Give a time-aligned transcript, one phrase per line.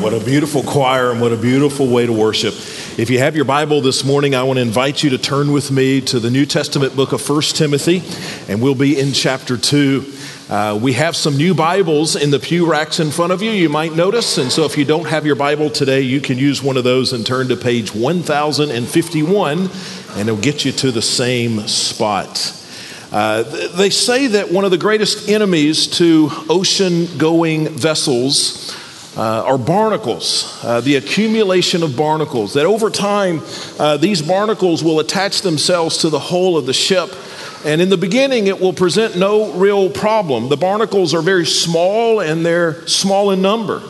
[0.00, 2.54] What a beautiful choir and what a beautiful way to worship.
[2.98, 5.70] If you have your Bible this morning, I want to invite you to turn with
[5.70, 8.02] me to the New Testament book of 1 Timothy,
[8.48, 10.12] and we'll be in chapter 2.
[10.50, 13.68] Uh, we have some new Bibles in the pew racks in front of you, you
[13.68, 14.36] might notice.
[14.36, 17.12] And so if you don't have your Bible today, you can use one of those
[17.12, 19.58] and turn to page 1051,
[20.10, 22.60] and it'll get you to the same spot.
[23.10, 23.42] Uh,
[23.76, 28.76] they say that one of the greatest enemies to ocean going vessels
[29.16, 32.54] uh, are barnacles, uh, the accumulation of barnacles.
[32.54, 33.42] That over time,
[33.78, 37.14] uh, these barnacles will attach themselves to the hull of the ship.
[37.64, 40.48] And in the beginning, it will present no real problem.
[40.48, 43.82] The barnacles are very small and they're small in number.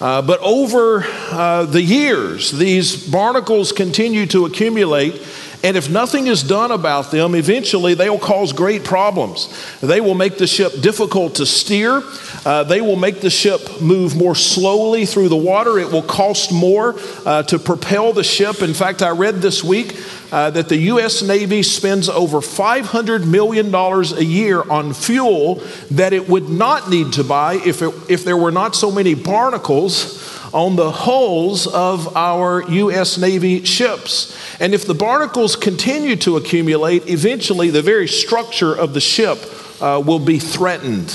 [0.00, 5.14] Uh, but over uh, the years, these barnacles continue to accumulate
[5.62, 9.48] and if nothing is done about them, eventually they will cause great problems.
[9.80, 12.02] They will make the ship difficult to steer.
[12.44, 15.78] Uh, they will make the ship move more slowly through the water.
[15.78, 18.60] It will cost more uh, to propel the ship.
[18.60, 19.96] In fact, I read this week
[20.32, 21.22] uh, that the U.S.
[21.22, 27.24] Navy spends over $500 million a year on fuel that it would not need to
[27.24, 32.68] buy if, it, if there were not so many barnacles on the hulls of our
[32.70, 33.18] U.S.
[33.18, 34.36] Navy ships.
[34.60, 39.38] And if the barnacles continue to accumulate, eventually the very structure of the ship
[39.80, 41.14] uh, will be threatened.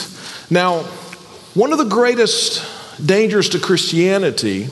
[0.49, 0.79] Now,
[1.53, 2.66] one of the greatest
[3.03, 4.69] dangers to Christianity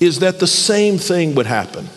[0.00, 1.88] is that the same thing would happen.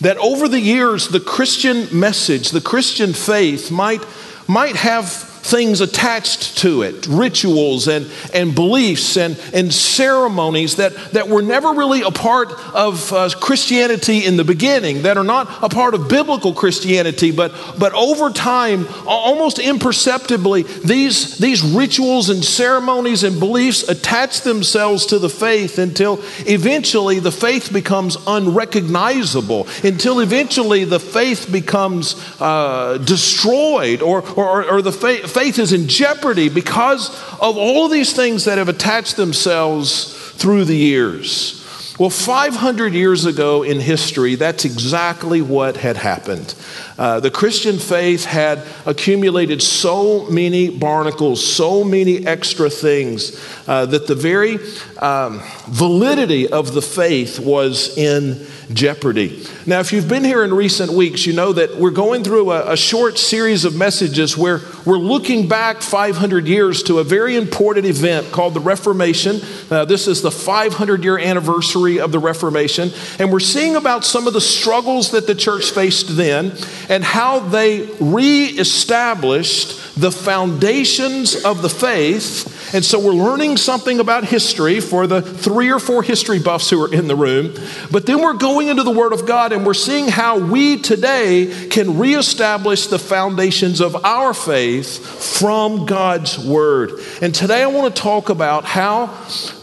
[0.00, 4.04] That over the years, the Christian message, the Christian faith might,
[4.46, 11.28] might have things attached to it, rituals and, and beliefs and, and ceremonies that, that
[11.28, 15.68] were never really a part of uh, Christianity in the beginning, that are not a
[15.68, 23.22] part of biblical Christianity, but, but over time, almost imperceptibly, these, these rituals and ceremonies
[23.22, 30.84] and beliefs attach themselves to the faith until eventually the faith becomes unrecognizable, until eventually
[30.84, 37.10] the faith becomes uh, destroyed or, or, or the faith faith is in jeopardy because
[37.42, 41.62] of all these things that have attached themselves through the years.
[41.98, 46.54] Well, 500 years ago in history, that's exactly what had happened.
[46.98, 54.06] Uh, the Christian faith had accumulated so many barnacles, so many extra things, uh, that
[54.06, 54.58] the very
[54.98, 59.44] um, validity of the faith was in jeopardy.
[59.66, 62.72] Now, if you've been here in recent weeks, you know that we're going through a,
[62.72, 67.86] a short series of messages where we're looking back 500 years to a very important
[67.86, 69.40] event called the Reformation.
[69.70, 74.26] Uh, this is the 500 year anniversary of the Reformation, and we're seeing about some
[74.26, 76.56] of the struggles that the church faced then
[76.88, 82.74] and how they reestablished the foundations of the faith.
[82.74, 86.82] And so we're learning something about history for the three or four history buffs who
[86.82, 87.54] are in the room.
[87.90, 91.68] But then we're going into the Word of God and we're seeing how we today
[91.70, 94.98] can reestablish the foundations of our faith
[95.38, 96.92] from God's Word.
[97.22, 99.06] And today I want to talk about how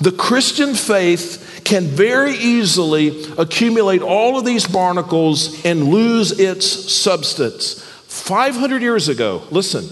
[0.01, 7.81] the Christian faith can very easily accumulate all of these barnacles and lose its substance.
[8.07, 9.87] 500 years ago, listen,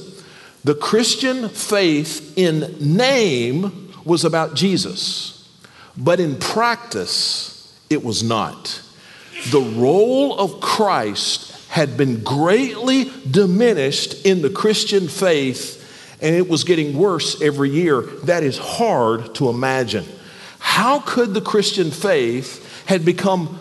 [0.64, 5.50] the Christian faith in name was about Jesus,
[5.98, 8.82] but in practice, it was not.
[9.50, 16.64] The role of Christ had been greatly diminished in the Christian faith, and it was
[16.64, 18.02] getting worse every year.
[18.02, 20.06] That is hard to imagine.
[20.62, 23.60] How could the Christian faith had become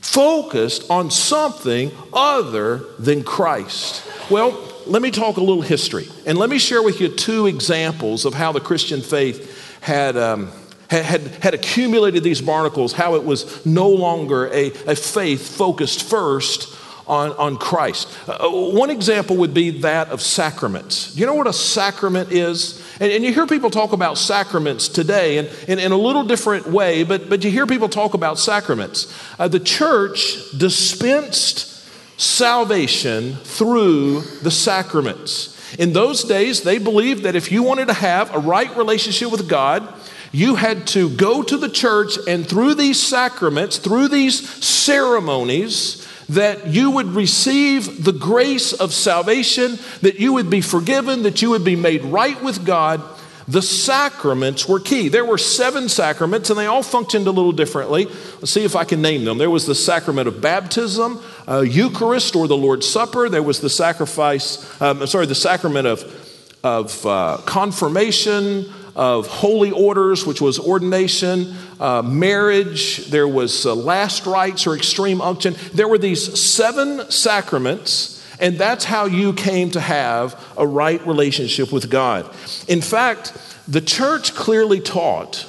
[0.00, 4.06] focused on something other than Christ?
[4.30, 4.56] Well,
[4.86, 8.34] let me talk a little history, and let me share with you two examples of
[8.34, 10.16] how the Christian faith had.
[10.16, 10.50] Um,
[10.90, 16.72] had, had accumulated these barnacles, how it was no longer a, a faith focused first
[17.06, 18.08] on, on Christ.
[18.28, 21.14] Uh, one example would be that of sacraments.
[21.14, 22.82] Do you know what a sacrament is?
[23.00, 26.66] And, and you hear people talk about sacraments today in, in, in, a little different
[26.66, 29.12] way, but, but you hear people talk about sacraments.
[29.38, 31.70] Uh, the church dispensed
[32.18, 35.50] salvation through the sacraments.
[35.78, 39.48] In those days, they believed that if you wanted to have a right relationship with
[39.48, 39.92] God,
[40.30, 46.66] you had to go to the church and through these sacraments, through these ceremonies, that
[46.66, 51.64] you would receive the grace of salvation, that you would be forgiven, that you would
[51.64, 53.02] be made right with God,
[53.46, 55.08] the sacraments were key.
[55.08, 58.06] There were seven sacraments, and they all functioned a little differently.
[58.06, 59.38] Let's see if I can name them.
[59.38, 63.28] There was the sacrament of baptism, uh, Eucharist or the Lord's Supper.
[63.28, 70.24] There was the sacrifice, um, sorry, the sacrament of, of uh, confirmation, of holy orders,
[70.24, 75.54] which was ordination, uh, marriage, there was uh, last rites or extreme unction.
[75.72, 81.72] There were these seven sacraments, and that's how you came to have a right relationship
[81.72, 82.32] with God.
[82.68, 83.32] In fact,
[83.66, 85.46] the church clearly taught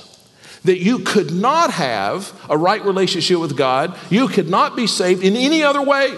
[0.63, 5.23] that you could not have a right relationship with God, you could not be saved
[5.23, 6.15] in any other way.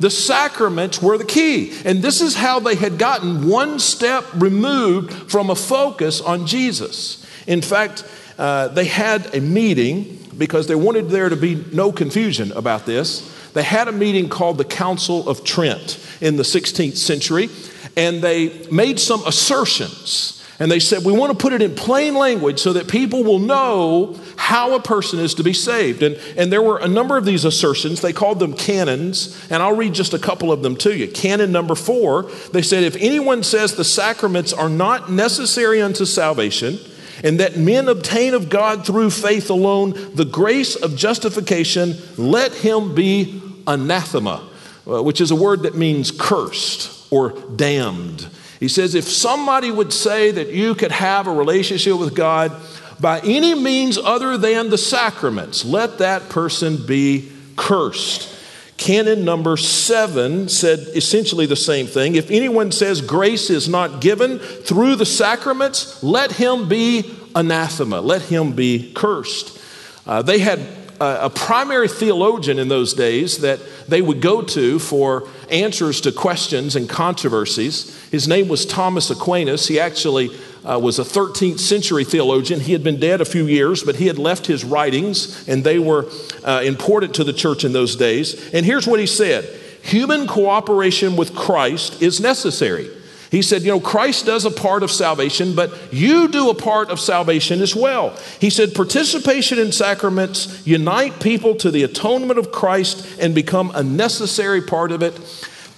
[0.00, 1.72] The sacraments were the key.
[1.84, 7.24] And this is how they had gotten one step removed from a focus on Jesus.
[7.46, 8.04] In fact,
[8.38, 13.36] uh, they had a meeting because they wanted there to be no confusion about this.
[13.52, 17.50] They had a meeting called the Council of Trent in the 16th century,
[17.94, 22.14] and they made some assertions and they said, We want to put it in plain
[22.14, 26.02] language so that people will know how a person is to be saved.
[26.02, 28.02] And, and there were a number of these assertions.
[28.02, 29.42] They called them canons.
[29.50, 31.08] And I'll read just a couple of them to you.
[31.08, 36.78] Canon number four, they said, If anyone says the sacraments are not necessary unto salvation,
[37.24, 42.94] and that men obtain of God through faith alone the grace of justification, let him
[42.94, 44.46] be anathema,
[44.86, 48.28] uh, which is a word that means cursed or damned.
[48.60, 52.52] He says, if somebody would say that you could have a relationship with God
[53.00, 58.36] by any means other than the sacraments, let that person be cursed.
[58.76, 62.14] Canon number seven said essentially the same thing.
[62.14, 68.22] If anyone says grace is not given through the sacraments, let him be anathema, let
[68.22, 69.58] him be cursed.
[70.06, 70.60] Uh, they had
[71.00, 73.58] a primary theologian in those days that
[73.88, 77.96] they would go to for answers to questions and controversies.
[78.10, 79.68] His name was Thomas Aquinas.
[79.68, 80.30] He actually
[80.64, 82.60] uh, was a 13th century theologian.
[82.60, 85.78] He had been dead a few years, but he had left his writings, and they
[85.78, 86.06] were
[86.44, 88.52] uh, important to the church in those days.
[88.52, 89.44] And here's what he said
[89.82, 92.90] Human cooperation with Christ is necessary.
[93.30, 96.90] He said, You know, Christ does a part of salvation, but you do a part
[96.90, 98.16] of salvation as well.
[98.40, 103.82] He said, Participation in sacraments unite people to the atonement of Christ and become a
[103.82, 105.18] necessary part of it.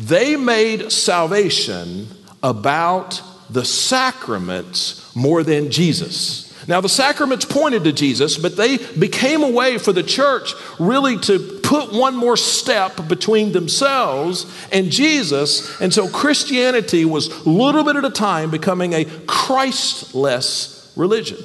[0.00, 2.08] They made salvation
[2.42, 6.51] about the sacraments more than Jesus.
[6.68, 11.18] Now, the sacraments pointed to Jesus, but they became a way for the church really
[11.20, 15.80] to put one more step between themselves and Jesus.
[15.80, 21.38] And so Christianity was a little bit at a time becoming a Christless religion.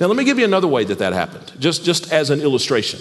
[0.00, 3.00] Now, let me give you another way that that happened, just, just as an illustration.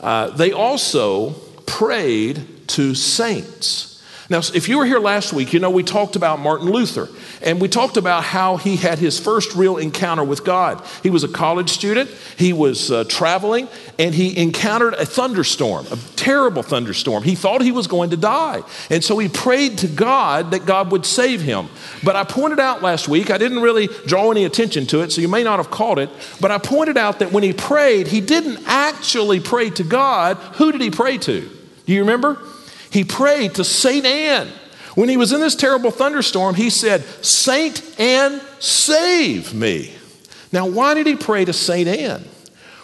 [0.00, 1.30] Uh, they also
[1.66, 3.95] prayed to saints.
[4.28, 7.08] Now, if you were here last week, you know we talked about Martin Luther,
[7.42, 10.82] and we talked about how he had his first real encounter with God.
[11.04, 13.68] He was a college student, he was uh, traveling,
[14.00, 17.22] and he encountered a thunderstorm, a terrible thunderstorm.
[17.22, 20.90] He thought he was going to die, and so he prayed to God that God
[20.90, 21.68] would save him.
[22.02, 25.20] But I pointed out last week, I didn't really draw any attention to it, so
[25.20, 28.20] you may not have caught it, but I pointed out that when he prayed, he
[28.20, 30.36] didn't actually pray to God.
[30.54, 31.48] Who did he pray to?
[31.86, 32.42] Do you remember?
[32.96, 34.06] He prayed to St.
[34.06, 34.48] Anne.
[34.94, 39.92] When he was in this terrible thunderstorm, he said, Saint Anne, save me.
[40.50, 41.86] Now, why did he pray to St.
[41.86, 42.24] Anne?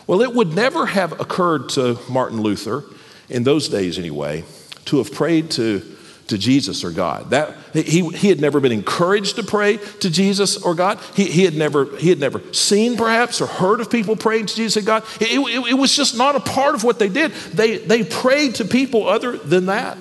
[0.07, 2.85] Well, it would never have occurred to Martin Luther,
[3.31, 4.45] in those days anyway,
[4.85, 5.81] to have prayed to
[6.29, 7.31] to Jesus or God.
[7.31, 10.99] That, he, he had never been encouraged to pray to Jesus or God.
[11.15, 14.55] He, he, had never, he had never seen, perhaps, or heard of people praying to
[14.55, 15.05] Jesus or God.
[15.21, 17.33] It, it, it was just not a part of what they did.
[17.33, 19.99] They, they prayed to people other than that,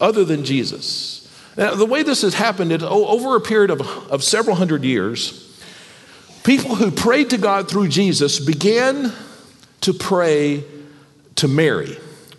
[0.00, 1.28] other than Jesus.
[1.56, 3.80] Now, the way this has happened is over a period of,
[4.12, 5.44] of several hundred years,
[6.44, 9.12] people who prayed to God through Jesus began
[9.80, 10.62] to pray
[11.36, 11.98] to Mary.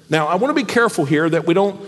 [0.09, 1.79] Now, I want to be careful here that we don't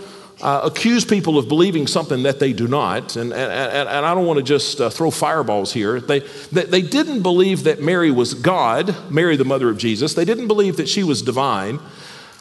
[0.42, 3.16] uh, accuse people of believing something that they do not.
[3.16, 6.00] And, and, and I don't want to just uh, throw fireballs here.
[6.00, 6.20] They,
[6.52, 10.14] they, they, didn't believe that Mary was God, Mary, the mother of Jesus.
[10.14, 11.80] They didn't believe that she was divine.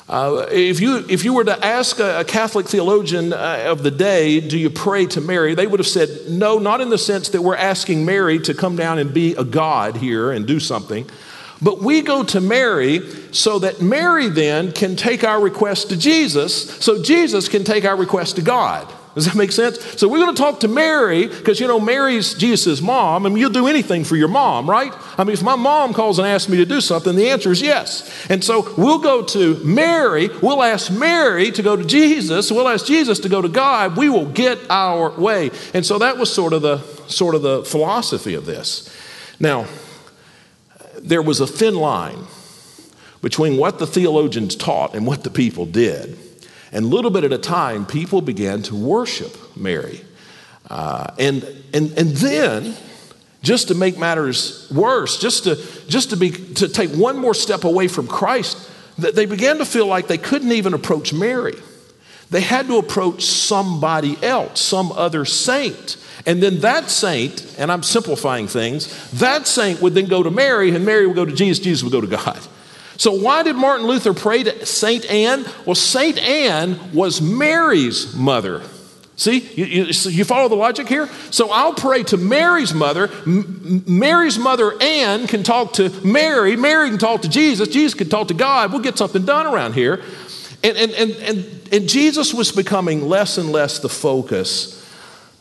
[0.09, 3.93] Uh, if, you, if you were to ask a, a Catholic theologian uh, of the
[3.93, 5.55] day, do you pray to Mary?
[5.55, 8.75] They would have said, no, not in the sense that we're asking Mary to come
[8.75, 11.09] down and be a God here and do something.
[11.63, 13.03] But we go to Mary
[13.33, 17.97] so that Mary then can take our request to Jesus, so Jesus can take our
[17.97, 18.91] request to God.
[19.15, 19.79] Does that make sense?
[19.99, 23.27] So we're going to talk to Mary because you know Mary's Jesus' mom.
[23.27, 24.93] I mean, you'll do anything for your mom, right?
[25.19, 27.61] I mean, if my mom calls and asks me to do something, the answer is
[27.61, 28.31] yes.
[28.31, 30.31] And so we'll go to Mary.
[30.41, 32.53] We'll ask Mary to go to Jesus.
[32.53, 33.97] We'll ask Jesus to go to God.
[33.97, 35.51] We will get our way.
[35.75, 38.89] And so that was sort of the sort of the philosophy of this.
[39.41, 39.67] Now,
[41.03, 42.27] there was a thin line
[43.23, 46.19] between what the theologians taught and what the people did.
[46.73, 50.03] And little bit at a time, people began to worship Mary.
[50.69, 51.43] Uh, and,
[51.75, 52.77] and, and then,
[53.43, 55.57] just to make matters worse, just to,
[55.89, 59.87] just to, be, to take one more step away from Christ, they began to feel
[59.87, 61.57] like they couldn't even approach Mary.
[62.31, 65.97] They had to approach somebody else, some other saint.
[66.27, 70.75] And then that saint, and I'm simplifying things, that saint would then go to Mary,
[70.75, 72.41] and Mary would go to Jesus, Jesus would go to God.
[72.97, 75.07] So, why did Martin Luther pray to St.
[75.11, 75.47] Anne?
[75.65, 76.19] Well, St.
[76.19, 78.63] Anne was Mary's mother.
[79.17, 81.07] See, you, you, you, follow the logic here?
[81.31, 83.11] So I'll pray to Mary's mother.
[83.27, 86.57] M- Mary's mother, Anne, can talk to Mary.
[86.57, 87.69] Mary can talk to Jesus.
[87.69, 88.73] Jesus can talk to God.
[88.73, 90.03] We'll get something done around here.
[90.65, 94.80] And, and, and, and, and Jesus was becoming less and less the focus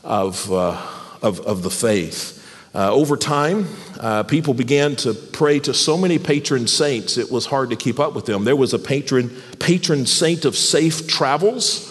[0.09, 0.81] of, uh,
[1.21, 2.35] of, of the faith.
[2.73, 3.67] Uh, over time,
[3.99, 7.99] uh, people began to pray to so many patron saints, it was hard to keep
[7.99, 8.43] up with them.
[8.43, 11.87] There was a patron, patron saint of safe travels.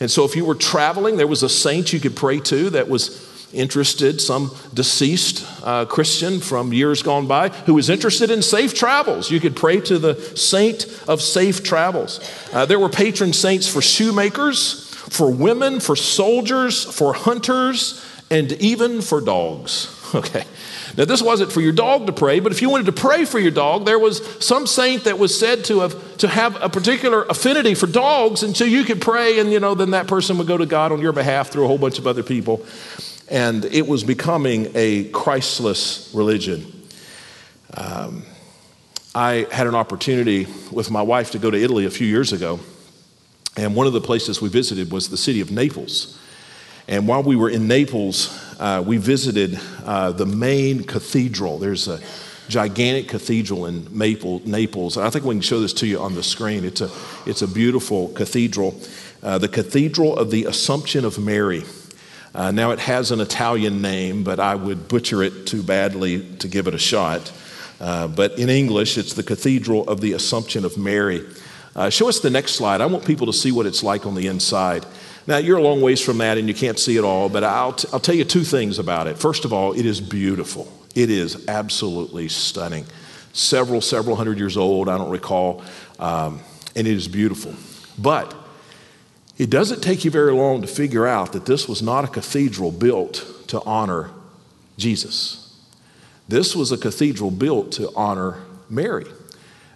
[0.00, 2.88] And so, if you were traveling, there was a saint you could pray to that
[2.88, 8.74] was interested, some deceased uh, Christian from years gone by who was interested in safe
[8.74, 9.30] travels.
[9.30, 12.20] You could pray to the saint of safe travels.
[12.52, 19.00] Uh, there were patron saints for shoemakers, for women, for soldiers, for hunters, and even
[19.00, 19.98] for dogs.
[20.12, 20.44] Okay.
[20.94, 23.38] Now, this wasn't for your dog to pray, but if you wanted to pray for
[23.38, 27.22] your dog, there was some saint that was said to have, to have a particular
[27.22, 30.46] affinity for dogs, and so you could pray, and you know, then that person would
[30.46, 32.62] go to God on your behalf through a whole bunch of other people
[33.32, 36.70] and it was becoming a Christless religion.
[37.74, 38.24] Um,
[39.14, 42.60] I had an opportunity with my wife to go to Italy a few years ago,
[43.56, 46.18] and one of the places we visited was the city of Naples.
[46.88, 51.58] And while we were in Naples, uh, we visited uh, the main cathedral.
[51.58, 52.00] There's a
[52.48, 54.96] gigantic cathedral in Maple, Naples.
[54.96, 56.64] I think we can show this to you on the screen.
[56.64, 56.90] It's a,
[57.24, 58.80] it's a beautiful cathedral,
[59.22, 61.64] uh, the Cathedral of the Assumption of Mary.
[62.34, 66.48] Uh, now, it has an Italian name, but I would butcher it too badly to
[66.48, 67.30] give it a shot.
[67.80, 71.24] Uh, but in English, it's the Cathedral of the Assumption of Mary.
[71.74, 72.80] Uh, show us the next slide.
[72.80, 74.84] I want people to see what it's like on the inside.
[75.26, 77.72] Now, you're a long ways from that and you can't see it all, but I'll,
[77.72, 79.18] t- I'll tell you two things about it.
[79.18, 80.70] First of all, it is beautiful.
[80.94, 82.84] It is absolutely stunning.
[83.32, 85.62] Several, several hundred years old, I don't recall,
[85.98, 86.40] um,
[86.76, 87.54] and it is beautiful.
[87.98, 88.34] But
[89.38, 92.70] it doesn't take you very long to figure out that this was not a cathedral
[92.70, 94.10] built to honor
[94.76, 95.56] Jesus.
[96.28, 99.06] This was a cathedral built to honor Mary.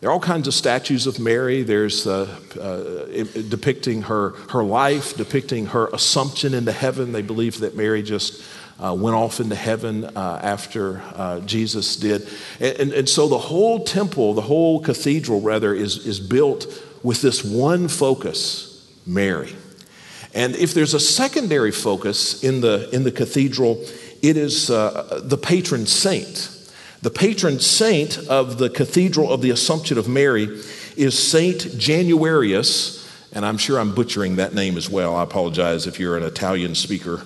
[0.07, 1.65] There are all kinds of statues of Mary.
[1.65, 2.29] There's uh,
[2.61, 7.11] uh, depicting her, her life, depicting her assumption into heaven.
[7.11, 8.41] They believe that Mary just
[8.79, 12.29] uh, went off into heaven uh, after uh, Jesus did.
[12.61, 16.69] And, and, and so the whole temple, the whole cathedral, rather, is, is built
[17.03, 19.57] with this one focus Mary.
[20.35, 23.85] And if there's a secondary focus in the, in the cathedral,
[24.23, 26.56] it is uh, the patron saint.
[27.07, 30.47] The patron saint of the Cathedral of the Assumption of Mary
[30.97, 35.15] is Saint Januarius, and I'm sure I'm butchering that name as well.
[35.15, 37.25] I apologize if you're an Italian speaker.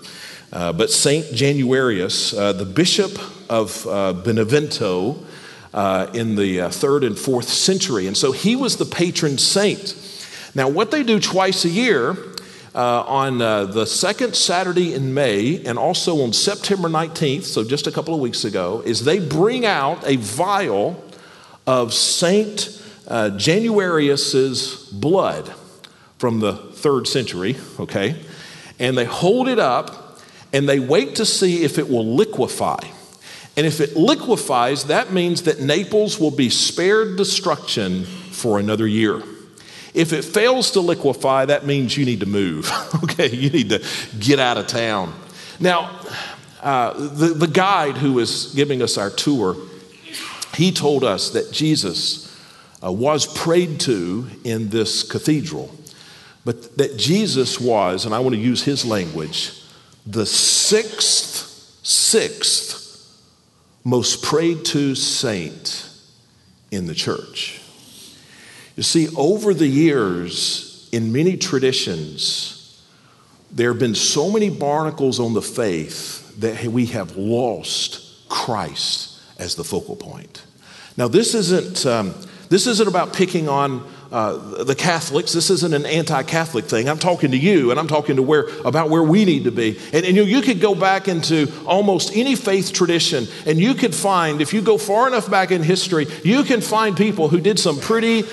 [0.52, 3.18] Uh, but Saint Januarius, uh, the bishop
[3.48, 5.24] of uh, Benevento
[5.72, 8.06] uh, in the uh, third and fourth century.
[8.06, 9.94] And so he was the patron saint
[10.54, 12.16] now, what they do twice a year
[12.74, 17.86] uh, on uh, the second Saturday in May and also on September 19th, so just
[17.86, 21.02] a couple of weeks ago, is they bring out a vial
[21.66, 25.52] of Saint uh, Januarius's blood
[26.18, 28.22] from the third century, okay?
[28.78, 30.20] And they hold it up
[30.52, 32.80] and they wait to see if it will liquefy.
[33.56, 39.22] And if it liquefies, that means that Naples will be spared destruction for another year.
[39.92, 42.70] If it fails to liquefy, that means you need to move.
[43.04, 43.84] okay, you need to
[44.18, 45.12] get out of town.
[45.58, 46.00] Now,
[46.62, 49.56] uh, the, the guide who was giving us our tour,
[50.54, 52.26] he told us that Jesus
[52.82, 55.74] uh, was prayed to in this cathedral,
[56.44, 59.52] but that Jesus was, and I want to use his language,
[60.06, 62.80] the sixth, sixth
[63.84, 65.88] most prayed to saint
[66.70, 67.59] in the church.
[68.80, 72.82] You see, over the years, in many traditions,
[73.52, 79.54] there have been so many barnacles on the faith that we have lost Christ as
[79.54, 80.44] the focal point.
[80.96, 82.14] Now, this isn't, um,
[82.48, 85.34] this isn't about picking on uh, the Catholics.
[85.34, 86.88] This isn't an anti-Catholic thing.
[86.88, 89.78] I'm talking to you, and I'm talking to where about where we need to be.
[89.92, 93.94] And, and you, you could go back into almost any faith tradition, and you could
[93.94, 97.58] find, if you go far enough back in history, you can find people who did
[97.58, 98.24] some pretty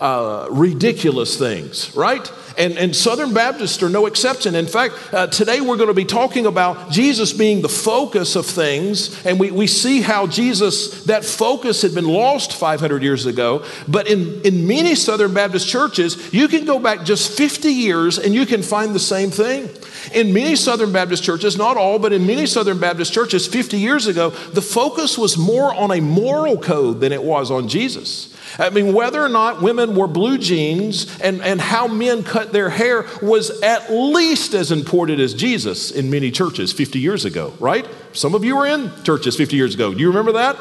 [0.00, 2.30] uh, ridiculous things, right?
[2.56, 4.54] And, and Southern Baptists are no exception.
[4.54, 8.46] In fact, uh, today we're going to be talking about Jesus being the focus of
[8.46, 9.24] things.
[9.26, 13.64] And we, we see how Jesus, that focus had been lost 500 years ago.
[13.88, 18.34] But in, in many Southern Baptist churches, you can go back just 50 years and
[18.34, 19.68] you can find the same thing.
[20.12, 24.06] In many Southern Baptist churches, not all, but in many Southern Baptist churches 50 years
[24.06, 28.33] ago, the focus was more on a moral code than it was on Jesus.
[28.58, 32.70] I mean, whether or not women wore blue jeans and, and how men cut their
[32.70, 37.86] hair was at least as important as Jesus in many churches 50 years ago, right?
[38.12, 39.92] Some of you were in churches 50 years ago.
[39.92, 40.56] Do you remember that?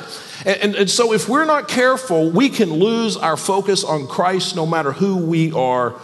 [0.45, 4.55] And, and, and so, if we're not careful, we can lose our focus on Christ
[4.55, 5.95] no matter who we are.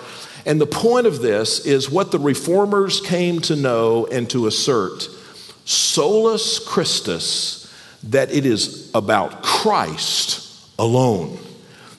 [0.46, 5.08] And the point of this is what the reformers came to know and to assert
[5.65, 7.72] solus Christus,
[8.03, 10.46] that it is about Christ
[10.79, 11.38] alone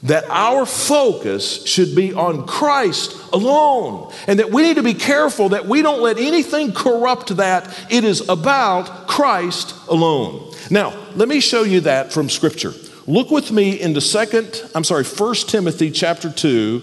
[0.02, 5.50] that our focus should be on Christ alone, and that we need to be careful
[5.50, 7.86] that we don't let anything corrupt that.
[7.90, 10.52] It is about Christ alone.
[10.70, 12.72] Now, let me show you that from Scripture.
[13.06, 16.80] Look with me into second, I'm sorry, 1 Timothy chapter 2,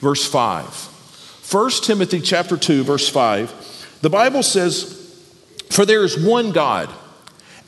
[0.00, 0.66] verse 5.
[1.50, 3.98] 1 Timothy chapter 2, verse 5.
[4.02, 4.96] The Bible says,
[5.70, 6.90] For there is one God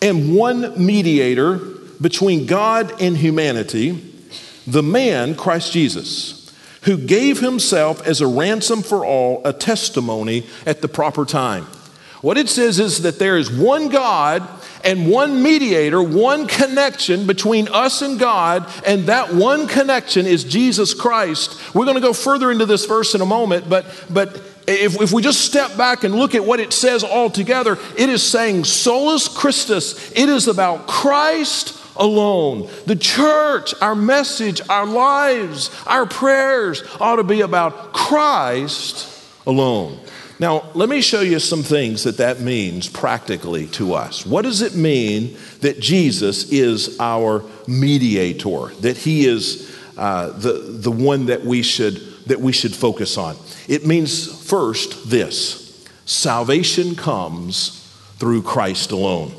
[0.01, 1.57] and one mediator
[2.01, 4.12] between God and humanity
[4.67, 6.53] the man, Christ Jesus,
[6.83, 11.67] who gave himself as a ransom for all, a testimony at the proper time.
[12.23, 14.49] What it says is that there is one God
[14.85, 20.95] and one mediator, one connection between us and God, and that one connection is Jesus
[20.95, 21.75] Christ.
[21.75, 24.37] We're going to go further into this verse in a moment, but, but
[24.69, 28.23] if, if we just step back and look at what it says altogether, it is
[28.23, 30.13] saying solus Christus.
[30.13, 32.69] It is about Christ alone.
[32.87, 39.09] The church, our message, our lives, our prayers ought to be about Christ
[39.47, 39.99] alone.
[40.39, 44.27] Now, let me show you some things that that means practically to us.
[44.27, 50.91] What does it mean that Jesus is our mediator, that he is uh, the, the
[50.91, 51.97] one that we, should,
[52.27, 53.37] that we should focus on?
[53.69, 57.79] It means, first, this salvation comes
[58.17, 59.33] through Christ alone.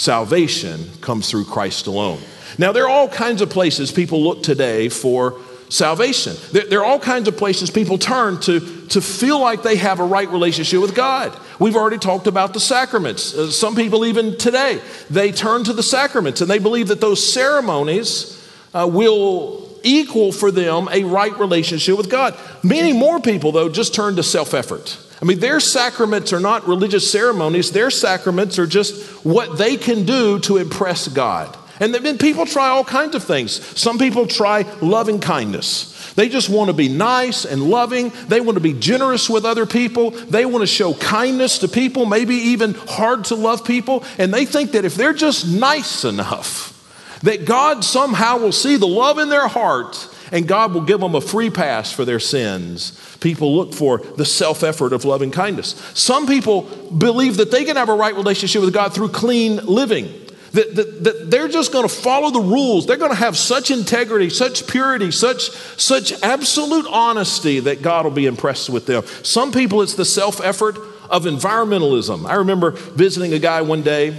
[0.00, 2.22] Salvation comes through Christ alone.
[2.56, 6.36] Now, there are all kinds of places people look today for salvation.
[6.52, 10.00] There, there, are all kinds of places people turn to, to feel like they have
[10.00, 11.38] a right relationship with God.
[11.58, 13.34] We've already talked about the sacraments.
[13.34, 17.22] Uh, some people, even today, they turn to the sacraments and they believe that those
[17.22, 22.34] ceremonies uh, will equal for them a right relationship with God.
[22.62, 24.96] Many more people, though, just turn to self effort.
[25.20, 30.06] I mean, their sacraments are not religious ceremonies, their sacraments are just what they can
[30.06, 31.56] do to impress God.
[31.78, 33.52] And then people try all kinds of things.
[33.78, 36.12] Some people try loving kindness.
[36.14, 38.12] They just want to be nice and loving.
[38.28, 40.10] They want to be generous with other people.
[40.10, 44.04] They want to show kindness to people, maybe even hard to love people.
[44.18, 46.76] And they think that if they're just nice enough,
[47.22, 51.14] that God somehow will see the love in their heart and God will give them
[51.14, 52.98] a free pass for their sins.
[53.20, 55.70] People look for the self effort of loving kindness.
[55.94, 60.12] Some people believe that they can have a right relationship with God through clean living.
[60.52, 62.84] That, that, that they're just going to follow the rules.
[62.84, 68.10] They're going to have such integrity, such purity, such, such absolute honesty that God will
[68.10, 69.04] be impressed with them.
[69.22, 70.76] Some people, it's the self effort
[71.08, 72.28] of environmentalism.
[72.28, 74.10] I remember visiting a guy one day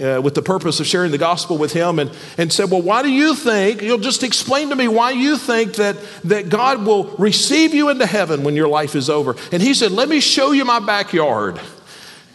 [0.00, 3.02] uh, with the purpose of sharing the gospel with him and, and said, Well, why
[3.02, 7.04] do you think, you'll just explain to me why you think that, that God will
[7.16, 9.36] receive you into heaven when your life is over?
[9.52, 11.60] And he said, Let me show you my backyard.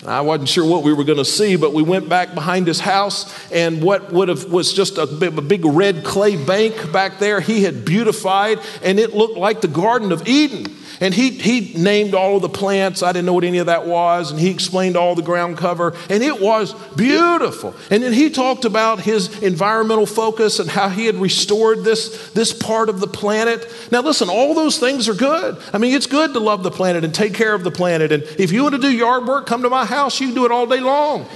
[0.05, 2.79] I wasn't sure what we were going to see, but we went back behind his
[2.79, 7.19] house, and what would have was just a big, a big red clay bank back
[7.19, 7.39] there.
[7.39, 10.75] He had beautified, and it looked like the Garden of Eden.
[10.99, 13.03] And he, he named all of the plants.
[13.03, 14.31] I didn't know what any of that was.
[14.31, 15.97] And he explained all the ground cover.
[16.09, 17.75] And it was beautiful.
[17.89, 22.53] And then he talked about his environmental focus and how he had restored this, this
[22.53, 23.69] part of the planet.
[23.91, 25.61] Now, listen, all those things are good.
[25.73, 28.11] I mean, it's good to love the planet and take care of the planet.
[28.11, 30.19] And if you want to do yard work, come to my house.
[30.19, 31.27] You can do it all day long.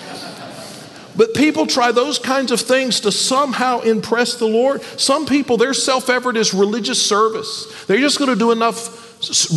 [1.17, 4.83] But people try those kinds of things to somehow impress the Lord.
[4.83, 7.85] Some people, their self effort is religious service.
[7.85, 9.05] They're just going to do enough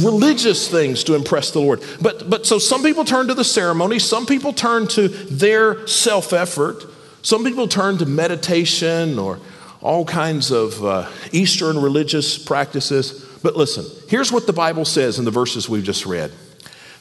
[0.02, 1.82] religious things to impress the Lord.
[2.00, 6.32] But, but so some people turn to the ceremony, some people turn to their self
[6.32, 6.86] effort,
[7.20, 9.38] some people turn to meditation or
[9.82, 13.26] all kinds of uh, Eastern religious practices.
[13.42, 16.32] But listen, here's what the Bible says in the verses we've just read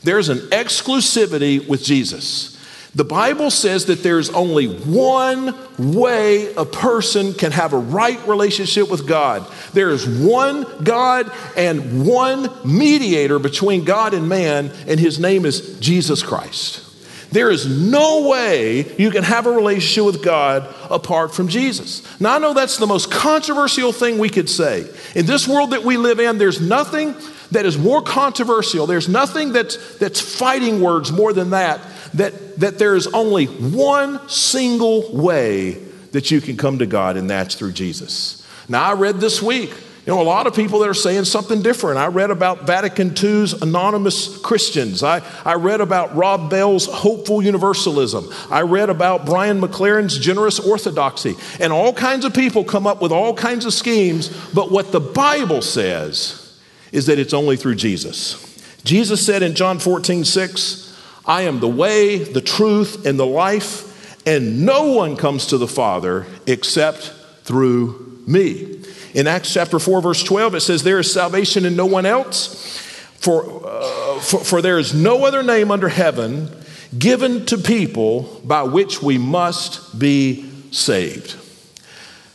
[0.03, 2.57] there's an exclusivity with Jesus.
[2.95, 8.89] The Bible says that there's only one way a person can have a right relationship
[8.89, 9.45] with God.
[9.73, 15.79] There is one God and one mediator between God and man, and his name is
[15.79, 16.85] Jesus Christ.
[17.31, 22.01] There is no way you can have a relationship with God apart from Jesus.
[22.19, 24.89] Now, I know that's the most controversial thing we could say.
[25.13, 27.13] In this world that we live in, there's nothing
[27.51, 28.85] that is more controversial.
[28.85, 31.81] There's nothing that's, that's fighting words more than that,
[32.13, 35.71] that, that there is only one single way
[36.11, 38.45] that you can come to God, and that's through Jesus.
[38.67, 39.71] Now, I read this week
[40.09, 41.99] you know, a lot of people that are saying something different.
[41.99, 45.03] I read about Vatican II's anonymous Christians.
[45.03, 48.27] I, I read about Rob Bell's hopeful universalism.
[48.49, 51.35] I read about Brian McLaren's generous orthodoxy.
[51.59, 54.29] And all kinds of people come up with all kinds of schemes.
[54.51, 56.48] But what the Bible says
[56.91, 58.45] is that it's only through Jesus.
[58.83, 60.85] Jesus said in John 14, 6,
[61.25, 65.67] I am the way, the truth, and the life, and no one comes to the
[65.67, 68.81] Father except through me.
[69.13, 72.77] In Acts chapter 4, verse 12, it says, There is salvation in no one else,
[73.17, 76.49] for, uh, for, for there is no other name under heaven
[76.97, 81.35] given to people by which we must be saved.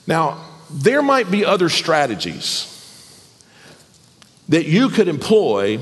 [0.07, 2.71] Now, there might be other strategies
[4.48, 5.78] that you could employ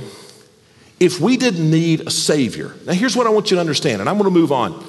[1.01, 2.75] if we didn't need a Savior.
[2.87, 4.85] Now, here's what I want you to understand, and I'm going to move on.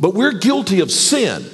[0.00, 1.44] But we're guilty of sin.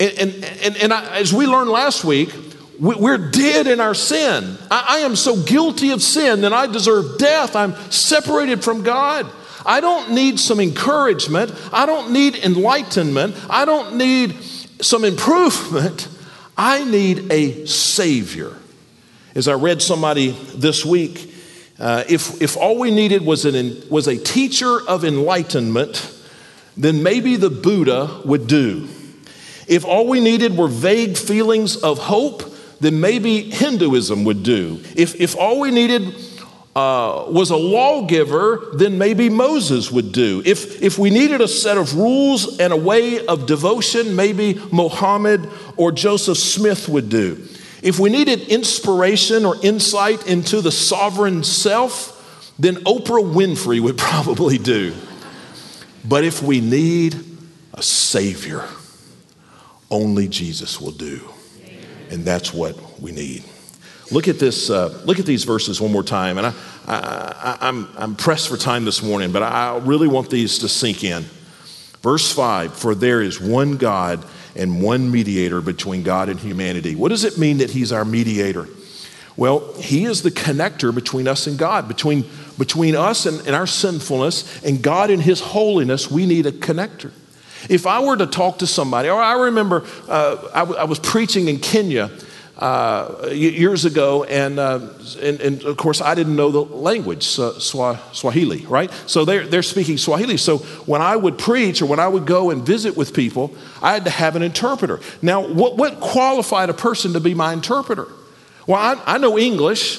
[0.00, 2.34] And, and, and, and I, as we learned last week,
[2.80, 4.56] we're dead in our sin.
[4.70, 7.54] I am so guilty of sin that I deserve death.
[7.54, 9.30] I'm separated from God.
[9.64, 11.52] I don't need some encouragement.
[11.72, 13.36] I don't need enlightenment.
[13.48, 14.34] I don't need
[14.80, 16.08] some improvement.
[16.56, 18.56] I need a Savior.
[19.34, 21.34] As I read somebody this week,
[21.78, 26.14] uh, if, if all we needed was, an, was a teacher of enlightenment,
[26.76, 28.88] then maybe the Buddha would do.
[29.66, 32.42] If all we needed were vague feelings of hope,
[32.80, 34.80] then maybe Hinduism would do.
[34.96, 36.14] If, if all we needed
[36.76, 40.42] uh, was a lawgiver, then maybe Moses would do.
[40.44, 45.48] If, if we needed a set of rules and a way of devotion, maybe Mohammed
[45.76, 47.46] or Joseph Smith would do.
[47.82, 54.58] If we needed inspiration or insight into the sovereign self, then Oprah Winfrey would probably
[54.58, 54.94] do.
[56.04, 57.16] But if we need
[57.74, 58.66] a Savior,
[59.90, 61.32] only Jesus will do
[62.12, 63.42] and that's what we need.
[64.10, 64.68] Look at this.
[64.68, 66.52] Uh, look at these verses one more time, and I,
[66.86, 71.02] I, I'm, I'm pressed for time this morning, but I really want these to sink
[71.02, 71.24] in.
[72.02, 74.22] Verse five: For there is one God
[74.54, 76.94] and one mediator between God and humanity.
[76.94, 78.68] What does it mean that He's our mediator?
[79.36, 82.24] Well, He is the connector between us and God, between
[82.58, 86.10] between us and, and our sinfulness and God and His holiness.
[86.10, 87.10] We need a connector.
[87.68, 90.98] If I were to talk to somebody, or I remember uh, I, w- I was
[90.98, 92.10] preaching in Kenya
[92.62, 94.78] uh, years ago, and, uh,
[95.20, 98.88] and, and, of course, I didn't know the language, Swahili, right?
[99.06, 100.36] So they're, they're speaking Swahili.
[100.36, 103.94] So when I would preach or when I would go and visit with people, I
[103.94, 105.00] had to have an interpreter.
[105.20, 108.06] Now, what, what qualified a person to be my interpreter?
[108.68, 109.98] Well, I, I know English,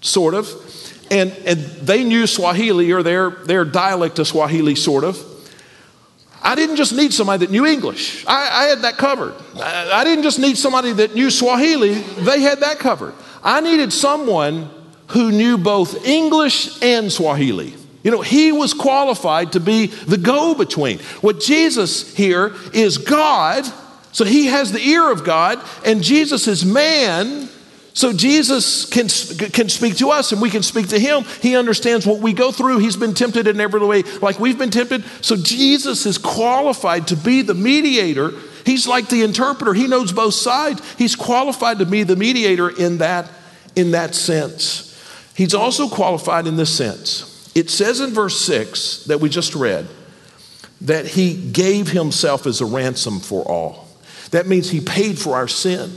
[0.00, 0.48] sort of,
[1.10, 5.18] and, and they knew Swahili or their, their dialect of Swahili, sort of.
[6.42, 8.24] I didn't just need somebody that knew English.
[8.26, 9.34] I, I had that covered.
[9.56, 11.94] I, I didn't just need somebody that knew Swahili.
[11.94, 13.14] They had that covered.
[13.42, 14.70] I needed someone
[15.08, 17.74] who knew both English and Swahili.
[18.02, 21.00] You know, he was qualified to be the go between.
[21.20, 23.70] What Jesus here is God,
[24.12, 27.49] so he has the ear of God, and Jesus is man,
[27.92, 29.08] so Jesus can,
[29.50, 31.24] can speak to us and we can speak to him.
[31.42, 32.78] He understands what we go through.
[32.78, 35.04] He's been tempted in every way like we've been tempted.
[35.22, 38.32] So Jesus is qualified to be the mediator.
[38.64, 39.74] He's like the interpreter.
[39.74, 40.80] He knows both sides.
[40.96, 43.28] He's qualified to be the mediator in that,
[43.74, 44.86] in that sense.
[45.34, 47.50] He's also qualified in this sense.
[47.54, 49.88] It says in verse 6 that we just read
[50.82, 53.88] that he gave himself as a ransom for all.
[54.30, 55.90] That means he paid for our sin.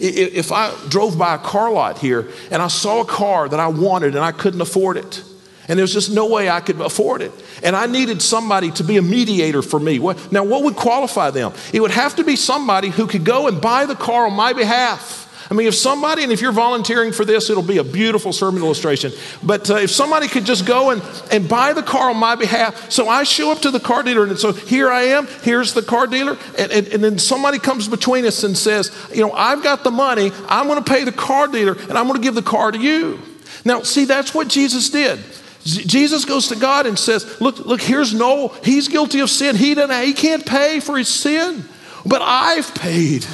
[0.00, 3.68] If I drove by a car lot here and I saw a car that I
[3.68, 5.22] wanted and I couldn't afford it,
[5.68, 7.32] and there's just no way I could afford it.
[7.62, 9.98] And I needed somebody to be a mediator for me.
[10.30, 11.52] Now, what would qualify them?
[11.72, 14.52] It would have to be somebody who could go and buy the car on my
[14.52, 15.21] behalf.
[15.52, 18.62] I mean, if somebody, and if you're volunteering for this, it'll be a beautiful sermon
[18.62, 19.12] illustration.
[19.42, 22.90] But uh, if somebody could just go and, and buy the car on my behalf,
[22.90, 25.82] so I show up to the car dealer, and so here I am, here's the
[25.82, 29.62] car dealer, and, and, and then somebody comes between us and says, You know, I've
[29.62, 32.34] got the money, I'm going to pay the car dealer, and I'm going to give
[32.34, 33.20] the car to you.
[33.62, 35.20] Now, see, that's what Jesus did.
[35.64, 38.48] Jesus goes to God and says, Look, look, here's Noel.
[38.64, 39.54] He's guilty of sin.
[39.54, 41.62] He, doesn't, he can't pay for his sin,
[42.06, 43.26] but I've paid.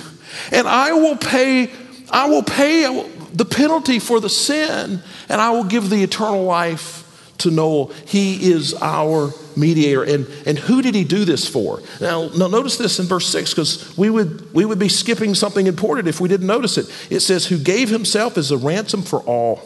[0.50, 1.70] And I will pay,
[2.10, 7.04] I will pay the penalty for the sin, and I will give the eternal life
[7.38, 7.92] to Noel.
[8.06, 10.02] He is our mediator.
[10.02, 11.80] And, and who did he do this for?
[12.00, 15.66] Now, now notice this in verse 6, because we would, we would be skipping something
[15.66, 16.86] important if we didn't notice it.
[17.10, 19.60] It says, Who gave himself as a ransom for all.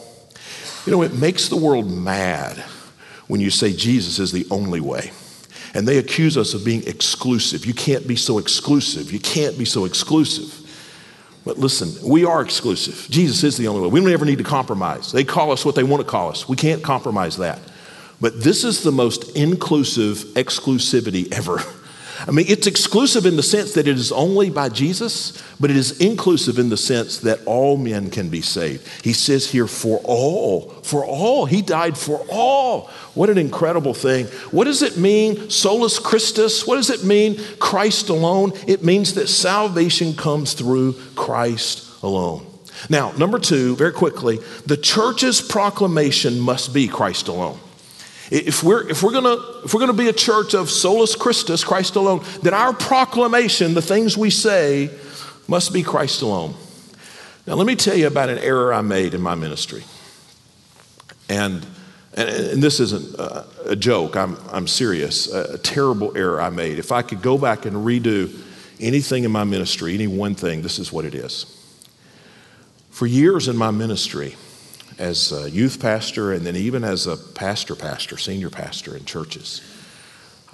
[0.85, 2.57] You know, it makes the world mad
[3.27, 5.11] when you say Jesus is the only way.
[5.73, 7.65] And they accuse us of being exclusive.
[7.65, 9.11] You can't be so exclusive.
[9.11, 10.59] You can't be so exclusive.
[11.45, 13.07] But listen, we are exclusive.
[13.09, 13.87] Jesus is the only way.
[13.89, 15.11] We don't ever need to compromise.
[15.11, 16.47] They call us what they want to call us.
[16.47, 17.59] We can't compromise that.
[18.21, 21.61] But this is the most inclusive exclusivity ever.
[22.27, 25.75] I mean, it's exclusive in the sense that it is only by Jesus, but it
[25.75, 28.87] is inclusive in the sense that all men can be saved.
[29.03, 31.45] He says here, for all, for all.
[31.45, 32.89] He died for all.
[33.13, 34.27] What an incredible thing.
[34.51, 36.65] What does it mean, solus Christus?
[36.65, 38.53] What does it mean, Christ alone?
[38.67, 42.45] It means that salvation comes through Christ alone.
[42.89, 47.59] Now, number two, very quickly, the church's proclamation must be Christ alone.
[48.31, 51.95] If we're, if we're gonna if we're gonna be a church of solus Christus, Christ
[51.95, 54.89] alone, then our proclamation, the things we say,
[55.47, 56.55] must be Christ alone.
[57.45, 59.83] Now let me tell you about an error I made in my ministry.
[61.29, 61.65] And
[62.15, 66.49] and, and this isn't a, a, joke, I'm, I'm serious, a, a terrible error I
[66.49, 66.77] made.
[66.77, 68.39] If I could go back and redo
[68.79, 71.45] anything in my ministry, any one thing, this is what it is.
[72.91, 74.35] For years in my ministry,
[74.97, 79.61] as a youth pastor and then even as a pastor, pastor, senior pastor in churches.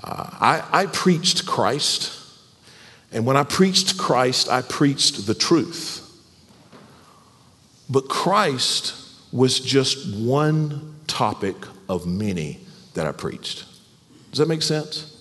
[0.03, 2.17] Uh, I, I preached Christ,
[3.11, 6.05] and when I preached Christ, I preached the truth.
[7.89, 8.93] But Christ
[9.31, 11.55] was just one topic
[11.87, 12.59] of many
[12.93, 13.65] that I preached.
[14.31, 15.17] Does that make sense?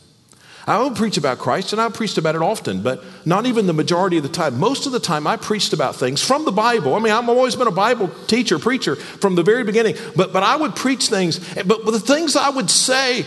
[0.66, 3.72] I will preach about Christ, and I've preached about it often, but not even the
[3.72, 4.58] majority of the time.
[4.58, 6.94] Most of the time, I preached about things from the Bible.
[6.94, 10.42] I mean, I've always been a Bible teacher, preacher from the very beginning, but, but
[10.42, 13.24] I would preach things, but the things I would say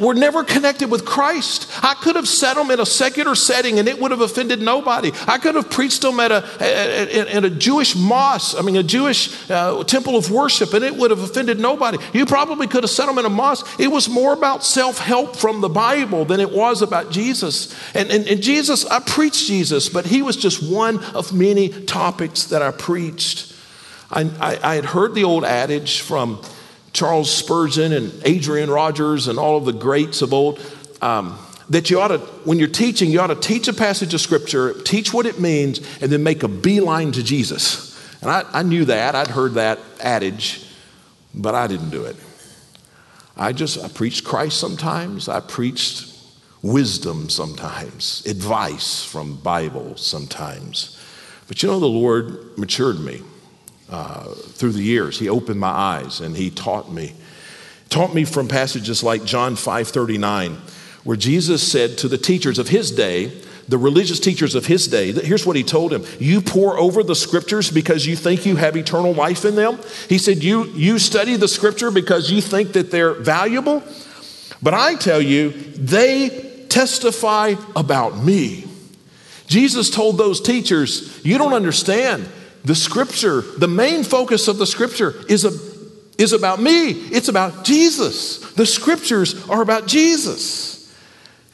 [0.00, 1.70] were never connected with Christ.
[1.82, 5.12] I could have said them in a secular setting, and it would have offended nobody.
[5.26, 9.50] I could have preached them at a, at a Jewish mosque, I mean, a Jewish
[9.50, 11.98] uh, temple of worship, and it would have offended nobody.
[12.12, 13.66] You probably could have said them in a mosque.
[13.78, 17.74] It was more about self help from the Bible than it was about Jesus.
[17.94, 22.44] And, and, and Jesus, I preached Jesus, but he was just one of many topics
[22.44, 23.54] that I preached.
[24.10, 26.42] I, I, I had heard the old adage from
[26.92, 30.60] Charles Spurgeon and Adrian Rogers and all of the greats of old.
[31.00, 31.38] Um,
[31.70, 34.72] that you ought to, when you're teaching, you ought to teach a passage of scripture,
[34.82, 37.94] teach what it means, and then make a beeline to Jesus.
[38.22, 40.64] And I, I knew that, I'd heard that adage,
[41.34, 42.16] but I didn't do it.
[43.36, 46.07] I just, I preached Christ sometimes, I preached
[46.62, 50.98] wisdom sometimes, advice from Bible sometimes.
[51.46, 53.22] But you know, the Lord matured me
[53.90, 55.18] uh, through the years.
[55.18, 57.14] He opened my eyes and He taught me.
[57.88, 60.56] Taught me from passages like John 5:39,
[61.04, 63.32] where Jesus said to the teachers of His day,
[63.68, 67.02] the religious teachers of his day, that here's what he told him You pore over
[67.02, 69.78] the scriptures because you think you have eternal life in them.
[70.08, 73.82] He said, You, you study the scripture because you think that they're valuable.
[74.62, 78.64] But I tell you, they testify about me.
[79.46, 82.28] Jesus told those teachers, You don't understand.
[82.64, 85.52] The scripture, the main focus of the scripture is, a,
[86.20, 86.90] is about me.
[86.90, 88.40] It's about Jesus.
[88.52, 90.94] The scriptures are about Jesus.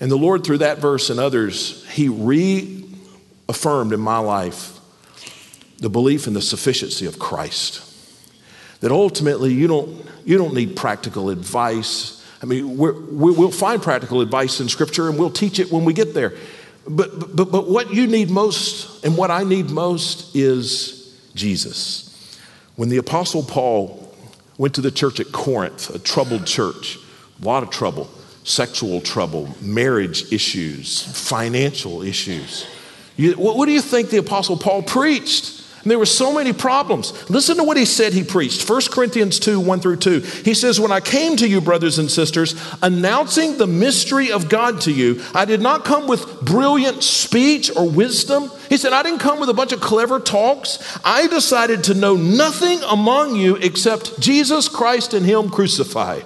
[0.01, 4.81] And the Lord, through that verse and others, He reaffirmed in my life
[5.79, 7.83] the belief in the sufficiency of Christ.
[8.81, 12.14] That ultimately, you don't, you don't need practical advice
[12.45, 12.93] I mean, we
[13.33, 16.35] will find practical advice in Scripture and we'll teach it when we get there.
[16.87, 22.39] But, but, but what you need most and what I need most is Jesus.
[22.77, 24.15] When the Apostle Paul
[24.59, 26.99] went to the church at Corinth, a troubled church,
[27.41, 28.11] a lot of trouble,
[28.43, 32.67] sexual trouble, marriage issues, financial issues.
[33.17, 35.64] You, what do you think the Apostle Paul preached?
[35.85, 37.29] And there were so many problems.
[37.29, 38.67] Listen to what he said he preached.
[38.67, 40.21] 1 Corinthians 2 1 through 2.
[40.21, 44.81] He says, When I came to you, brothers and sisters, announcing the mystery of God
[44.83, 48.51] to you, I did not come with brilliant speech or wisdom.
[48.71, 50.99] He said, I didn't come with a bunch of clever talks.
[51.05, 56.25] I decided to know nothing among you except Jesus Christ and Him crucified.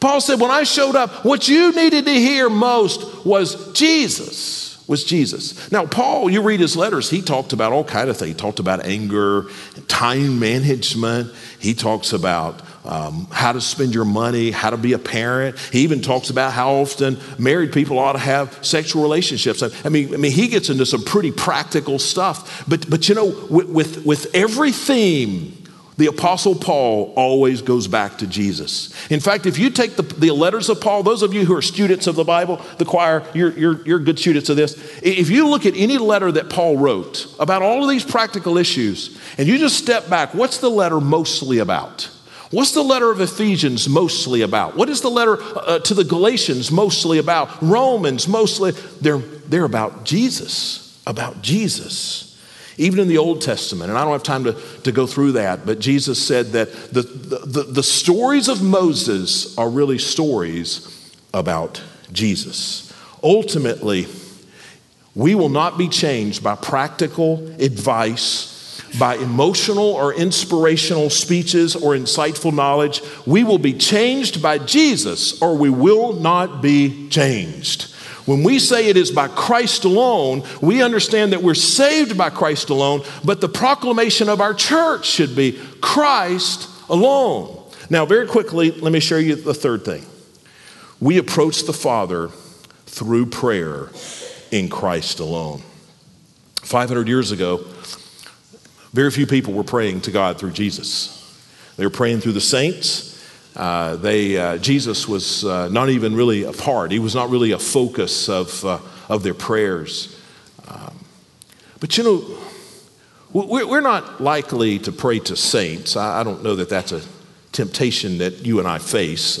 [0.00, 5.04] Paul said, When I showed up, what you needed to hear most was Jesus was
[5.04, 5.70] Jesus.
[5.70, 8.30] Now, Paul, you read his letters, he talked about all kind of things.
[8.30, 9.44] He talked about anger,
[9.86, 11.32] time management.
[11.60, 15.58] He talks about um, how to spend your money, how to be a parent.
[15.58, 19.62] He even talks about how often married people ought to have sexual relationships.
[19.62, 22.66] I mean, I mean, he gets into some pretty practical stuff.
[22.66, 25.57] But, but you know, with, with, with every theme,
[25.98, 28.94] the Apostle Paul always goes back to Jesus.
[29.10, 31.62] In fact, if you take the, the letters of Paul, those of you who are
[31.62, 34.74] students of the Bible, the choir, you're, you're, you're good students of this.
[35.02, 39.18] If you look at any letter that Paul wrote about all of these practical issues,
[39.38, 42.08] and you just step back, what's the letter mostly about?
[42.52, 44.76] What's the letter of Ephesians mostly about?
[44.76, 47.60] What is the letter uh, to the Galatians mostly about?
[47.60, 52.27] Romans mostly, they're, they're about Jesus, about Jesus.
[52.78, 54.52] Even in the Old Testament, and I don't have time to,
[54.84, 59.68] to go through that, but Jesus said that the, the, the stories of Moses are
[59.68, 62.92] really stories about Jesus.
[63.22, 64.06] Ultimately,
[65.16, 72.54] we will not be changed by practical advice, by emotional or inspirational speeches or insightful
[72.54, 73.02] knowledge.
[73.26, 77.92] We will be changed by Jesus, or we will not be changed.
[78.28, 82.68] When we say it is by Christ alone, we understand that we're saved by Christ
[82.68, 87.58] alone, but the proclamation of our church should be Christ alone.
[87.88, 90.04] Now, very quickly, let me show you the third thing.
[91.00, 92.28] We approach the Father
[92.84, 93.88] through prayer
[94.50, 95.62] in Christ alone.
[96.60, 97.64] 500 years ago,
[98.92, 101.14] very few people were praying to God through Jesus.
[101.78, 103.07] They were praying through the saints,
[103.58, 107.50] uh, they, uh, Jesus was uh, not even really a part, he was not really
[107.50, 110.16] a focus of, uh, of their prayers.
[110.68, 110.96] Um,
[111.80, 112.38] but you know,
[113.32, 115.96] we're not likely to pray to saints.
[115.96, 117.02] I, I don't know that that's a
[117.52, 119.38] temptation that you and I face.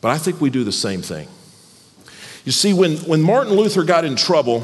[0.00, 1.28] But I think we do the same thing.
[2.44, 4.60] You see, when, when Martin Luther got in trouble,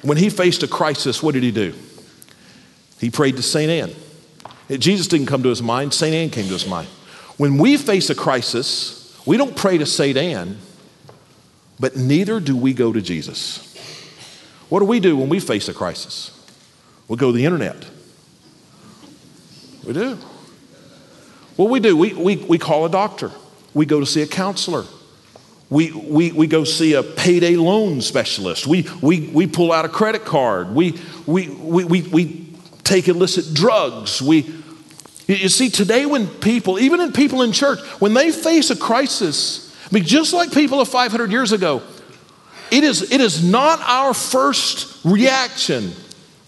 [0.00, 1.74] when he faced a crisis, what did he do?
[2.98, 3.70] He prayed to St.
[3.70, 3.94] Anne.
[4.70, 6.14] Jesus didn't come to his mind, St.
[6.14, 6.88] Anne came to his mind.
[7.36, 10.16] When we face a crisis, we don't pray to St.
[10.16, 10.58] Anne,
[11.80, 13.68] but neither do we go to Jesus.
[14.68, 16.30] What do we do when we face a crisis?
[17.08, 17.84] We go to the internet.
[19.84, 20.16] We do.
[21.56, 23.30] What we do, we, we, we call a doctor.
[23.74, 24.84] We go to see a counselor.
[25.68, 28.66] We, we, we go see a payday loan specialist.
[28.66, 30.74] We, we, we pull out a credit card.
[30.74, 32.41] We, we, we, we, we
[32.84, 34.20] take illicit drugs.
[34.20, 34.54] We,
[35.26, 39.74] you see, today when people, even in people in church, when they face a crisis,
[39.84, 41.82] I mean, just like people of 500 years ago,
[42.70, 45.92] it is, it is not our first reaction.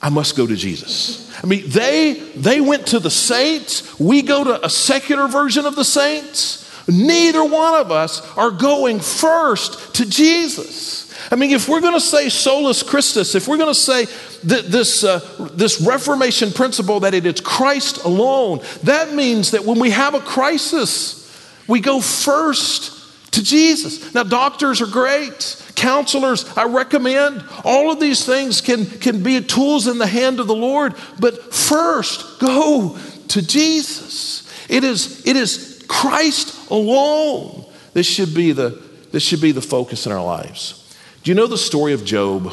[0.01, 1.31] I must go to Jesus.
[1.43, 3.99] I mean, they, they went to the saints.
[4.01, 6.63] We go to a secular version of the saints.
[6.89, 11.04] Neither one of us are going first to Jesus.
[11.31, 14.07] I mean, if we're going to say solus Christus, if we're going to say
[14.45, 15.21] that this, uh,
[15.53, 20.21] this Reformation principle that it is Christ alone, that means that when we have a
[20.21, 21.21] crisis,
[21.67, 24.15] we go first to Jesus.
[24.15, 25.61] Now, doctors are great.
[25.75, 27.45] Counselors, I recommend.
[27.65, 31.53] All of these things can, can be tools in the hand of the Lord, but
[31.53, 32.97] first, go
[33.29, 34.49] to Jesus.
[34.69, 37.65] It is, it is Christ alone.
[37.93, 40.84] This should be the, this should be the focus in our lives.
[41.25, 42.53] Do you know the story of Job?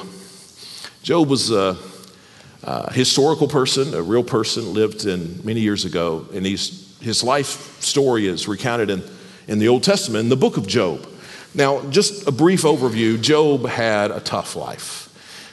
[1.04, 1.76] Job was a,
[2.64, 7.82] a historical person, a real person, lived in many years ago, and he's, his life
[7.82, 9.04] story is recounted in,
[9.50, 11.06] in the Old Testament, in the book of Job.
[11.54, 15.10] Now, just a brief overview Job had a tough life.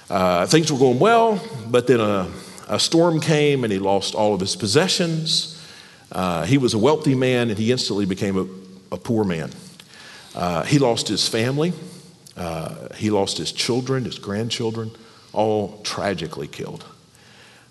[0.08, 2.30] Uh, things were going well, but then a,
[2.68, 5.60] a, storm came and he lost all of his possessions.
[6.12, 9.50] Uh, he was a wealthy man and he instantly became a, a poor man.
[10.36, 11.72] Uh, he lost his family.
[12.38, 14.92] Uh, he lost his children, his grandchildren,
[15.32, 16.84] all tragically killed.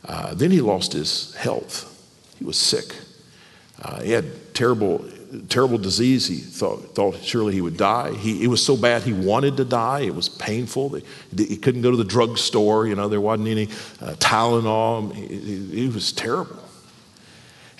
[0.05, 1.93] Uh, then he lost his health.
[2.37, 2.95] He was sick.
[3.81, 5.05] Uh, he had terrible,
[5.47, 6.27] terrible disease.
[6.27, 8.13] He thought, thought surely he would die.
[8.13, 10.01] He, it was so bad he wanted to die.
[10.01, 10.99] It was painful.
[11.35, 12.87] He, couldn't go to the drugstore.
[12.87, 13.67] You know, there wasn't any
[14.01, 15.13] uh, Tylenol.
[15.15, 16.63] It was terrible.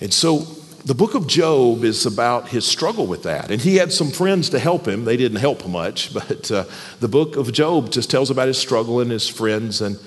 [0.00, 0.46] And so
[0.84, 3.50] the book of Job is about his struggle with that.
[3.50, 5.04] And he had some friends to help him.
[5.04, 6.64] They didn't help much, but uh,
[7.00, 9.98] the book of Job just tells about his struggle and his friends and,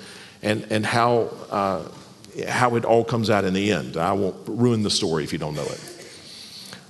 [0.42, 1.88] and, and how, uh,
[2.48, 3.96] how it all comes out in the end.
[3.96, 5.88] I won't ruin the story if you don't know it.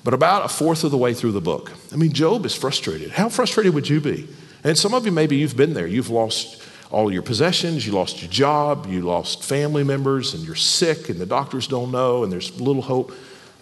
[0.04, 3.12] But about a fourth of the way through the book, I mean, Job is frustrated.
[3.12, 4.28] How frustrated would you be?
[4.64, 5.86] And some of you, maybe you've been there.
[5.86, 10.54] You've lost all your possessions, you lost your job, you lost family members, and you're
[10.54, 13.12] sick, and the doctors don't know, and there's little hope.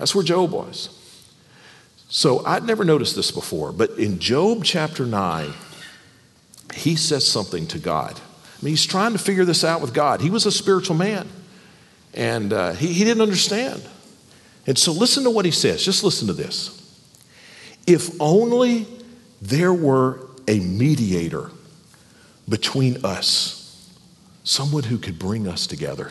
[0.00, 0.88] That's where Job was.
[2.08, 5.52] So I'd never noticed this before, but in Job chapter 9,
[6.74, 8.18] he says something to God.
[8.18, 10.22] I mean, he's trying to figure this out with God.
[10.22, 11.28] He was a spiritual man,
[12.14, 13.86] and uh, he, he didn't understand.
[14.66, 15.84] And so listen to what he says.
[15.84, 16.76] Just listen to this.
[17.86, 18.86] If only
[19.42, 21.50] there were a mediator
[22.48, 23.86] between us,
[24.44, 26.10] someone who could bring us together.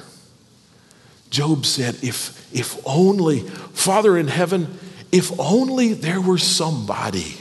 [1.30, 4.80] Job said, if, if only, Father in heaven,
[5.12, 7.38] if only there were somebody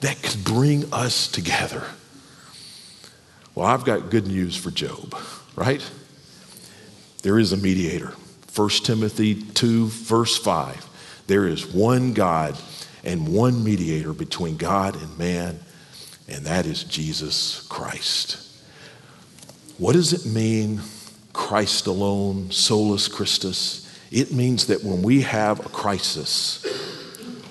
[0.00, 1.82] that could bring us together.
[3.54, 5.16] Well, I've got good news for Job,
[5.56, 5.82] right?
[7.22, 8.12] There is a mediator.
[8.54, 11.24] 1 Timothy 2, verse 5.
[11.26, 12.58] There is one God
[13.02, 15.60] and one mediator between God and man,
[16.28, 18.38] and that is Jesus Christ.
[19.78, 20.80] What does it mean,
[21.34, 23.82] Christ alone, solus Christus?
[24.10, 26.64] It means that when we have a crisis,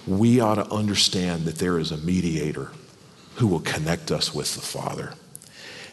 [0.07, 2.71] we ought to understand that there is a mediator
[3.36, 5.13] who will connect us with the Father.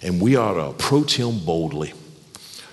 [0.01, 1.93] And we ought to approach him boldly.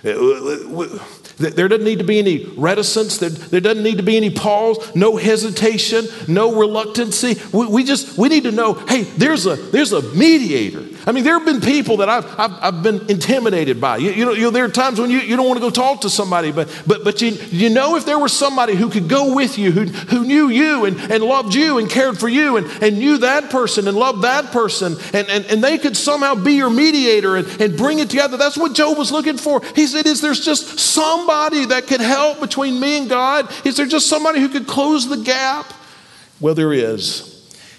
[0.05, 0.99] Uh, uh, uh,
[1.37, 3.19] There doesn't need to be any reticence.
[3.19, 7.39] There, doesn't need to be any pause, no hesitation, no reluctancy.
[7.53, 10.83] We, we, just, we need to know, hey, there's a, there's a mediator.
[11.05, 13.97] I mean, there have been people that I've, I've, I've been intimidated by.
[13.97, 15.69] You, you, know, you know, there are times when you, you don't want to go
[15.69, 19.07] talk to somebody, but, but, but you, you know if there was somebody who could
[19.07, 22.57] go with you, who, who knew you and, and loved you and cared for you
[22.57, 26.33] and, and knew that person and loved that person, and, and, and they could somehow
[26.33, 28.37] be your mediator and, and bring it together.
[28.37, 29.61] That's what Job was looking for.
[29.75, 33.51] He said, is there's just some somebody that could help between me and God?
[33.65, 35.73] Is there just somebody who could close the gap?
[36.39, 37.33] Well, there is.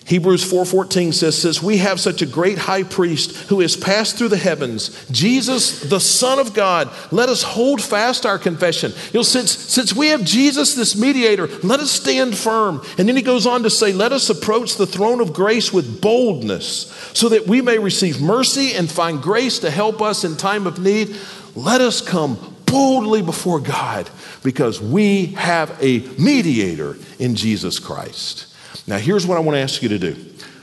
[0.05, 4.31] Hebrews 4:14 says, "Since we have such a great high priest who has passed through
[4.31, 9.23] the heavens, Jesus, the Son of God, let us hold fast our confession." You know,
[9.23, 12.81] since, since we have Jesus, this mediator, let us stand firm.
[12.97, 16.01] And then he goes on to say, "Let us approach the throne of grace with
[16.01, 20.67] boldness, so that we may receive mercy and find grace to help us in time
[20.67, 21.17] of need."
[21.55, 22.39] Let us come
[22.71, 24.09] boldly before God
[24.43, 28.47] because we have a mediator in Jesus Christ.
[28.87, 30.16] Now, here's what I want to ask you to do.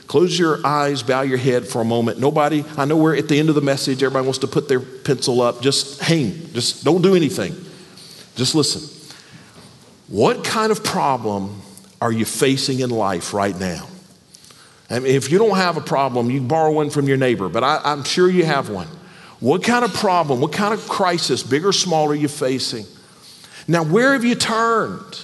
[0.06, 2.20] Close your eyes, bow your head for a moment.
[2.20, 4.02] Nobody, I know we're at the end of the message.
[4.02, 5.60] Everybody wants to put their pencil up.
[5.62, 7.54] Just hang, just don't do anything.
[8.36, 8.92] Just listen.
[10.08, 11.60] What kind of problem
[12.00, 13.88] are you facing in life right now?
[14.88, 17.64] I mean, if you don't have a problem, you borrow one from your neighbor, but
[17.64, 18.86] I, I'm sure you have one.
[19.40, 22.86] What kind of problem, what kind of crisis, big or small, are you facing?
[23.68, 25.20] Now, where have you turned?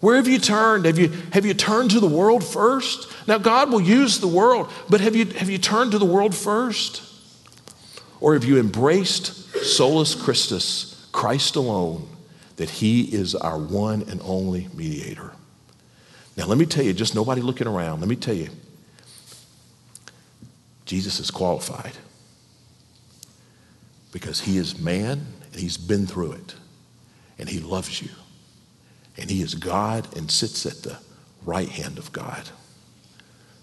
[0.00, 0.84] Where have you turned?
[0.84, 3.08] Have you, have you turned to the world first?
[3.26, 6.34] Now, God will use the world, but have you, have you turned to the world
[6.34, 7.02] first?
[8.20, 12.08] Or have you embraced solus Christus, Christ alone,
[12.56, 15.32] that He is our one and only mediator?
[16.36, 18.48] Now, let me tell you, just nobody looking around, let me tell you,
[20.84, 21.92] Jesus is qualified
[24.12, 26.54] because he is man and he's been through it
[27.38, 28.10] and he loves you.
[29.18, 30.98] And he is God and sits at the
[31.44, 32.48] right hand of God.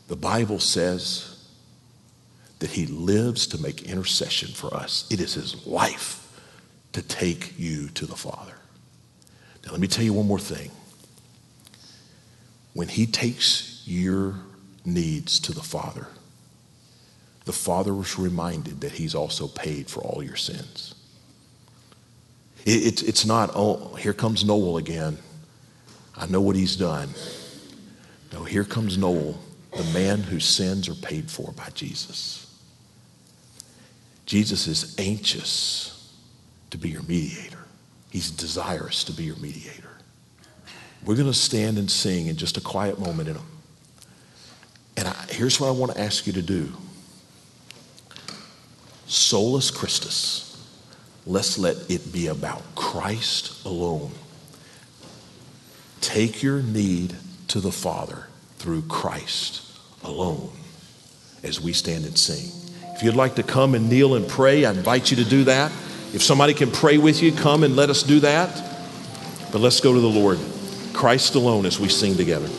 [0.08, 1.44] The Bible says
[2.60, 5.08] that he lives to make intercession for us.
[5.10, 6.26] It is his life
[6.94, 8.56] to take you to the Father.
[9.66, 10.72] Now, let me tell you one more thing.
[12.74, 14.36] When he takes your
[14.86, 16.08] needs to the Father,
[17.50, 20.94] the Father was reminded that He's also paid for all your sins.
[22.64, 25.18] It, it, it's not, oh, here comes Noel again.
[26.16, 27.10] I know what he's done.
[28.32, 29.40] No, here comes Noel,
[29.76, 32.56] the man whose sins are paid for by Jesus.
[34.28, 36.14] Jesus is anxious
[36.70, 37.66] to be your mediator.
[38.12, 39.98] He's desirous to be your mediator.
[41.04, 43.48] We're going to stand and sing in just a quiet moment in him.
[44.98, 46.72] And I, here's what I want to ask you to do
[49.10, 50.46] solus Christus.
[51.26, 54.12] Let's let it be about Christ alone.
[56.00, 57.16] Take your need
[57.50, 59.64] to the Father through Christ
[60.04, 60.52] alone
[61.44, 62.52] as we stand and sing.
[62.96, 65.72] If you'd like to come and kneel and pray, I invite you to do that.
[66.14, 68.56] If somebody can pray with you, come and let us do that.
[69.52, 70.40] But let's go to the Lord.
[70.94, 72.50] Christ alone as we sing together.